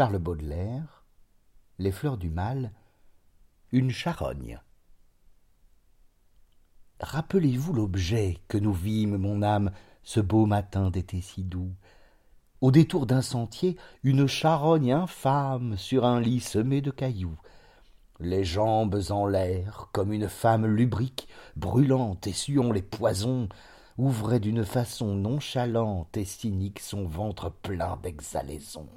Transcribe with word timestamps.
Charles 0.00 0.18
Baudelaire, 0.18 1.04
Les 1.78 1.92
fleurs 1.92 2.16
du 2.16 2.30
mal, 2.30 2.72
une 3.70 3.90
charogne. 3.90 4.58
Rappelez-vous 7.00 7.74
l'objet 7.74 8.38
que 8.48 8.56
nous 8.56 8.72
vîmes, 8.72 9.18
mon 9.18 9.42
âme, 9.42 9.72
ce 10.02 10.20
beau 10.20 10.46
matin 10.46 10.88
d'été 10.88 11.20
si 11.20 11.44
doux. 11.44 11.74
Au 12.62 12.70
détour 12.70 13.04
d'un 13.04 13.20
sentier, 13.20 13.76
une 14.02 14.26
charogne 14.26 14.90
infâme 14.90 15.76
sur 15.76 16.06
un 16.06 16.18
lit 16.18 16.40
semé 16.40 16.80
de 16.80 16.90
cailloux. 16.90 17.38
Les 18.20 18.42
jambes 18.42 19.02
en 19.10 19.26
l'air, 19.26 19.90
comme 19.92 20.14
une 20.14 20.30
femme 20.30 20.64
lubrique, 20.64 21.28
brûlante 21.56 22.26
et 22.26 22.32
suant 22.32 22.72
les 22.72 22.80
poisons, 22.80 23.50
ouvrait 23.98 24.40
d'une 24.40 24.64
façon 24.64 25.14
nonchalante 25.14 26.16
et 26.16 26.24
cynique 26.24 26.80
son 26.80 27.04
ventre 27.04 27.50
plein 27.50 27.98
d'exhalaisons. 28.02 28.88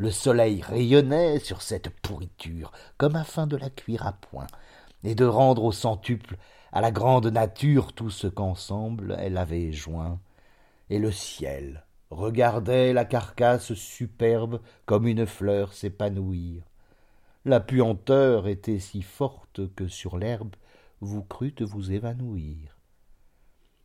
Le 0.00 0.10
soleil 0.10 0.62
rayonnait 0.62 1.40
sur 1.40 1.60
cette 1.60 1.90
pourriture, 1.90 2.72
comme 2.96 3.16
afin 3.16 3.46
de 3.46 3.58
la 3.58 3.68
cuire 3.68 4.06
à 4.06 4.14
point, 4.14 4.46
et 5.04 5.14
de 5.14 5.26
rendre 5.26 5.62
au 5.62 5.72
centuple 5.72 6.38
à 6.72 6.80
la 6.80 6.90
grande 6.90 7.26
nature 7.26 7.92
tout 7.92 8.08
ce 8.08 8.26
qu'ensemble 8.26 9.14
elle 9.18 9.36
avait 9.36 9.72
joint, 9.72 10.18
et 10.88 10.98
le 10.98 11.12
ciel 11.12 11.84
regardait 12.08 12.94
la 12.94 13.04
carcasse 13.04 13.74
superbe 13.74 14.62
comme 14.86 15.06
une 15.06 15.26
fleur 15.26 15.74
s'épanouir. 15.74 16.62
La 17.44 17.60
puanteur 17.60 18.48
était 18.48 18.78
si 18.78 19.02
forte 19.02 19.70
que 19.74 19.86
sur 19.86 20.16
l'herbe 20.16 20.56
vous 21.02 21.22
crûtes 21.24 21.60
vous 21.60 21.92
évanouir. 21.92 22.78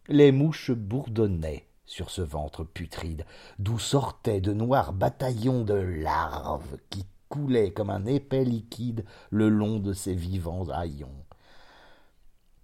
Les 0.08 0.32
mouches 0.32 0.72
bourdonnaient 0.72 1.68
sur 1.86 2.10
ce 2.10 2.22
ventre 2.22 2.64
putride, 2.64 3.26
d'où 3.60 3.80
sortaient 3.80 4.42
de 4.42 4.54
noirs 4.54 4.94
bataillons 4.94 5.64
de 5.64 5.74
larves 5.74 6.78
qui 6.90 7.06
coulaient 7.30 7.72
comme 7.72 7.90
un 7.90 8.06
épais 8.06 8.44
liquide 8.46 9.06
le 9.30 9.50
long 9.50 9.80
de 9.80 9.94
ces 9.94 10.14
vivants 10.14 10.70
haillons. 10.70 11.26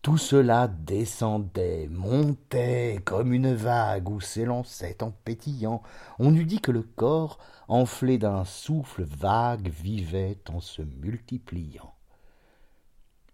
Tout 0.02 0.17
cela 0.17 0.67
descendait, 0.67 1.88
montait 1.88 3.00
comme 3.05 3.33
une 3.33 3.53
vague 3.53 4.09
où 4.09 4.19
s'élançait 4.19 5.03
en 5.03 5.11
pétillant. 5.11 5.83
On 6.17 6.33
eût 6.33 6.45
dit 6.45 6.59
que 6.59 6.72
le 6.72 6.81
corps, 6.81 7.38
enflé 7.67 8.17
d'un 8.17 8.44
souffle 8.44 9.03
vague, 9.03 9.69
vivait 9.69 10.39
en 10.50 10.59
se 10.59 10.81
multipliant. 10.81 11.94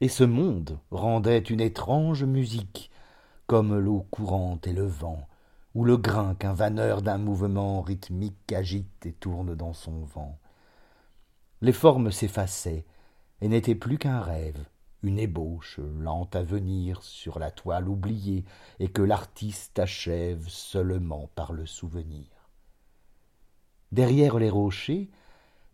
Et 0.02 0.10
ce 0.10 0.26
monde 0.26 0.78
rendait 0.92 1.40
une 1.40 1.62
étrange 1.62 2.26
musique, 2.26 2.92
comme 3.46 3.78
l'eau 3.78 4.06
courante 4.12 4.68
et 4.68 4.74
le 4.74 4.86
vent, 4.86 5.26
ou 5.78 5.84
le 5.84 5.96
grain 5.96 6.34
qu'un 6.34 6.54
vanneur 6.54 7.04
d'un 7.04 7.20
mouvement 7.20 7.82
rythmique 7.82 8.52
agite 8.52 9.06
et 9.06 9.14
tourne 9.14 9.54
dans 9.54 9.74
son 9.74 10.06
vent. 10.06 10.40
Les 11.62 11.72
formes 11.72 12.12
s'effaçaient 12.12 12.84
et 13.42 13.48
n'étaient 13.48 13.76
plus 13.76 14.00
qu'un 14.00 14.20
rêve, 14.20 14.58
une 15.04 15.20
ébauche 15.20 15.80
lente 16.00 16.36
à 16.36 16.42
venir 16.42 17.04
sur 17.04 17.38
la 17.38 17.52
toile 17.52 17.90
oubliée 17.90 18.44
et 18.80 18.88
que 18.88 19.04
l'artiste 19.04 19.78
achève 19.78 20.50
seulement 20.50 21.30
par 21.36 21.54
le 21.54 21.68
souvenir. 21.68 22.26
Derrière 23.92 24.40
les 24.40 24.50
rochers, 24.50 25.12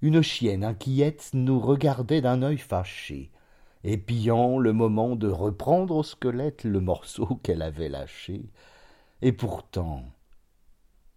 une 0.02 0.22
chienne 0.22 0.66
inquiète 0.66 1.30
nous 1.32 1.62
regardait 1.62 2.20
d'un 2.20 2.42
œil 2.42 2.58
fâché, 2.58 3.32
épiant 3.86 4.60
le 4.60 4.74
moment 4.74 5.16
de 5.16 5.30
reprendre 5.30 5.96
au 5.96 6.04
squelette 6.04 6.66
le 6.66 6.82
morceau 6.82 7.36
qu'elle 7.42 7.62
avait 7.62 7.88
lâché. 7.88 8.50
Et 9.26 9.32
pourtant, 9.32 10.04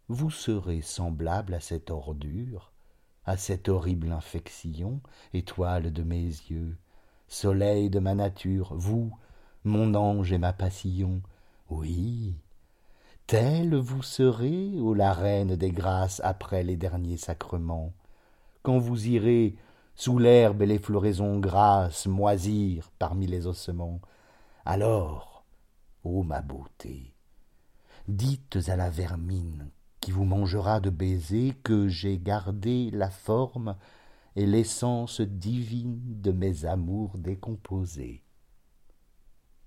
vous 0.06 0.30
serez 0.30 0.80
semblable 0.80 1.54
à 1.54 1.58
cette 1.58 1.90
ordure, 1.90 2.70
à 3.24 3.36
cette 3.36 3.68
horrible 3.68 4.12
infection, 4.12 5.00
étoile 5.34 5.92
de 5.92 6.04
mes 6.04 6.22
yeux, 6.22 6.76
soleil 7.26 7.90
de 7.90 7.98
ma 7.98 8.14
nature, 8.14 8.76
vous, 8.76 9.12
mon 9.64 9.96
ange 9.96 10.30
et 10.30 10.38
ma 10.38 10.52
passion, 10.52 11.20
oui, 11.68 12.36
telle 13.26 13.74
vous 13.74 14.04
serez, 14.04 14.78
ô 14.78 14.94
la 14.94 15.12
reine 15.12 15.56
des 15.56 15.72
grâces 15.72 16.20
après 16.22 16.62
les 16.62 16.76
derniers 16.76 17.16
sacrements, 17.16 17.92
quand 18.62 18.78
vous 18.78 19.08
irez, 19.08 19.56
sous 19.96 20.20
l'herbe 20.20 20.62
et 20.62 20.66
les 20.66 20.78
floraisons 20.78 21.40
grasses, 21.40 22.06
moisir 22.06 22.88
parmi 23.00 23.26
les 23.26 23.48
ossements, 23.48 24.00
alors, 24.64 25.44
ô 26.04 26.22
ma 26.22 26.40
beauté, 26.40 27.15
dites 28.08 28.58
à 28.68 28.76
la 28.76 28.90
vermine 28.90 29.70
qui 30.00 30.10
vous 30.12 30.24
mangera 30.24 30.80
de 30.80 30.90
baisers 30.90 31.54
que 31.62 31.88
j'ai 31.88 32.18
gardé 32.18 32.90
la 32.92 33.10
forme 33.10 33.76
et 34.36 34.46
l'essence 34.46 35.20
divine 35.20 36.20
de 36.20 36.30
mes 36.30 36.64
amours 36.64 37.18
décomposés. 37.18 38.25